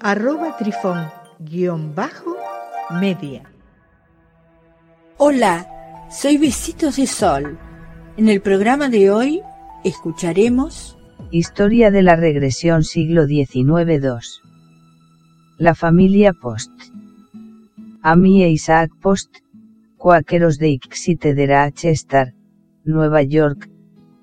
[0.00, 3.42] arroba trifón-media.
[5.16, 5.66] Hola,
[6.10, 7.58] soy Besitos de Sol.
[8.16, 9.42] En el programa de hoy
[9.84, 10.98] escucharemos
[11.30, 14.20] Historia de la regresión siglo XIX-II.
[15.58, 16.70] La familia Post.
[18.02, 19.38] Amy e Isaac Post,
[19.96, 22.34] cuáqueros de Exeter Chester,
[22.84, 23.70] Nueva York,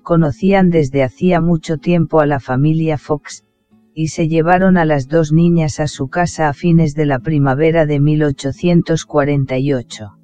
[0.02, 3.44] conocían desde hacía mucho tiempo a la familia Fox,
[3.94, 7.86] y se llevaron a las dos niñas a su casa a fines de la primavera
[7.86, 10.18] de 1848.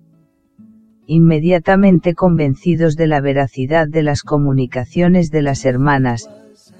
[1.07, 6.29] Inmediatamente convencidos de la veracidad de las comunicaciones de las hermanas,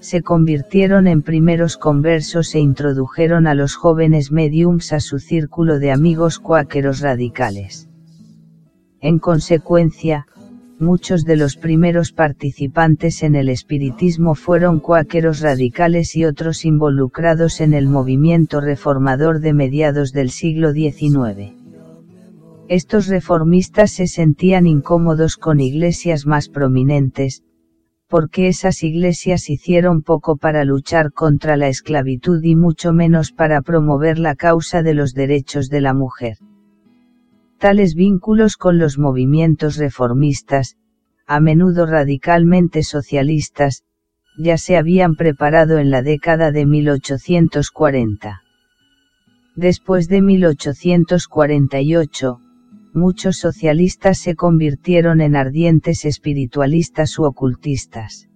[0.01, 5.93] se convirtieron en primeros conversos e introdujeron a los jóvenes mediums a su círculo de
[5.93, 7.89] amigos cuáqueros radicales.
[9.01, 10.27] En consecuencia,
[10.81, 17.75] muchos de los primeros participantes en el espiritismo fueron cuáqueros radicales y otros involucrados en
[17.75, 21.53] el movimiento reformador de mediados del siglo XIX.
[22.69, 27.43] Estos reformistas se sentían incómodos con iglesias más prominentes,
[28.09, 34.19] porque esas iglesias hicieron poco para luchar contra la esclavitud y mucho menos para promover
[34.19, 36.39] la causa de los derechos de la mujer.
[37.61, 40.79] Tales vínculos con los movimientos reformistas,
[41.27, 43.85] a menudo radicalmente socialistas,
[44.39, 48.41] ya se habían preparado en la década de 1840.
[49.57, 52.39] Después de 1848,
[52.95, 58.31] muchos socialistas se convirtieron en ardientes espiritualistas u ocultistas.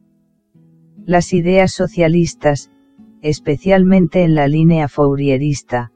[1.06, 2.70] Las ideas socialistas,
[3.22, 5.93] especialmente en la línea fourierista,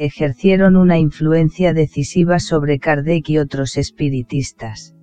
[0.00, 4.94] ejercieron una influencia decisiva sobre Kardec y otros espiritistas.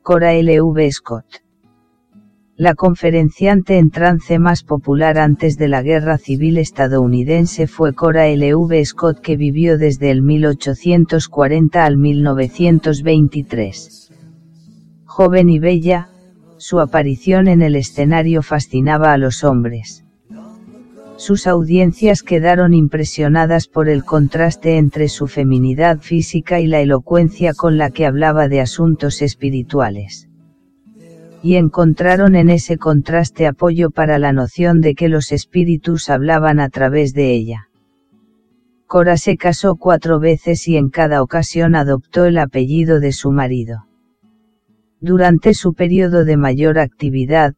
[0.00, 0.62] Cora L.
[0.62, 0.92] V.
[0.92, 1.26] Scott.
[2.56, 8.54] La conferenciante en trance más popular antes de la Guerra Civil estadounidense fue Cora L.
[8.54, 8.82] V.
[8.86, 14.10] Scott que vivió desde el 1840 al 1923.
[15.04, 16.08] Joven y bella,
[16.56, 20.03] su aparición en el escenario fascinaba a los hombres
[21.16, 27.78] sus audiencias quedaron impresionadas por el contraste entre su feminidad física y la elocuencia con
[27.78, 30.28] la que hablaba de asuntos espirituales.
[31.42, 36.68] Y encontraron en ese contraste apoyo para la noción de que los espíritus hablaban a
[36.68, 37.68] través de ella.
[38.86, 43.86] Cora se casó cuatro veces y en cada ocasión adoptó el apellido de su marido.
[45.00, 47.54] Durante su periodo de mayor actividad,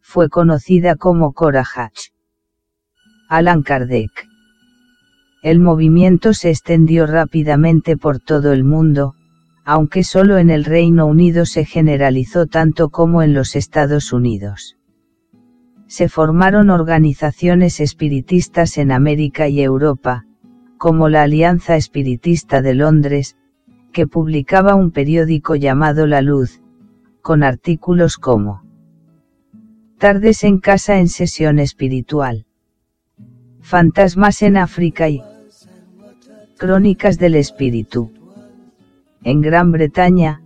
[0.00, 2.15] fue conocida como Cora Hatch.
[3.28, 4.28] Alan Kardec.
[5.42, 9.14] El movimiento se extendió rápidamente por todo el mundo,
[9.64, 14.76] aunque solo en el Reino Unido se generalizó tanto como en los Estados Unidos.
[15.88, 20.24] Se formaron organizaciones espiritistas en América y Europa,
[20.78, 23.36] como la Alianza Espiritista de Londres,
[23.92, 26.60] que publicaba un periódico llamado La Luz,
[27.22, 28.62] con artículos como
[29.98, 32.46] Tardes en casa en sesión espiritual.
[33.68, 35.20] Fantasmas en África y
[36.56, 38.12] Crónicas del Espíritu.
[39.24, 40.40] En Gran Bretaña,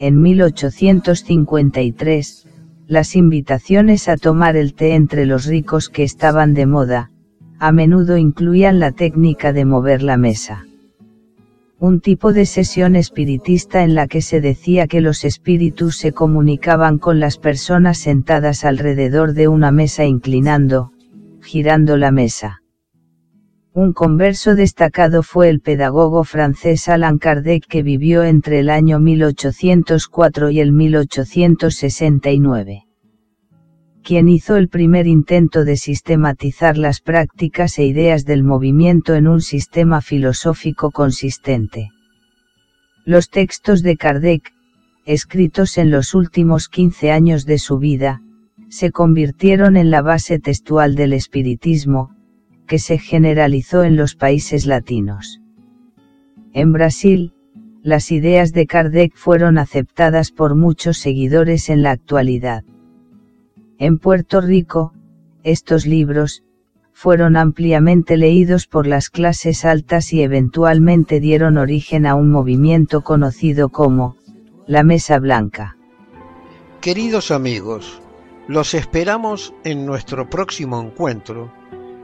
[0.00, 2.48] en 1853,
[2.88, 7.12] las invitaciones a tomar el té entre los ricos que estaban de moda,
[7.60, 10.66] a menudo incluían la técnica de mover la mesa.
[11.78, 16.98] Un tipo de sesión espiritista en la que se decía que los espíritus se comunicaban
[16.98, 20.90] con las personas sentadas alrededor de una mesa inclinando,
[21.40, 22.62] girando la mesa.
[23.76, 30.50] Un converso destacado fue el pedagogo francés Allan Kardec que vivió entre el año 1804
[30.50, 32.84] y el 1869
[34.04, 39.40] quien hizo el primer intento de sistematizar las prácticas e ideas del movimiento en un
[39.40, 41.88] sistema filosófico consistente.
[43.06, 44.52] Los textos de Kardec,
[45.06, 48.20] escritos en los últimos 15 años de su vida,
[48.68, 52.13] se convirtieron en la base textual del espiritismo,
[52.66, 55.40] que se generalizó en los países latinos.
[56.52, 57.32] En Brasil,
[57.82, 62.64] las ideas de Kardec fueron aceptadas por muchos seguidores en la actualidad.
[63.78, 64.92] En Puerto Rico,
[65.42, 66.42] estos libros,
[66.94, 73.68] fueron ampliamente leídos por las clases altas y eventualmente dieron origen a un movimiento conocido
[73.68, 74.16] como
[74.66, 75.76] la Mesa Blanca.
[76.80, 78.00] Queridos amigos,
[78.46, 81.52] los esperamos en nuestro próximo encuentro